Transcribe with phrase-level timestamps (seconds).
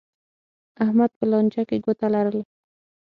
[0.83, 2.43] احمد په لانجه کې ګوته لرله.